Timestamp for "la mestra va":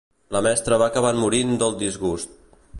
0.35-0.87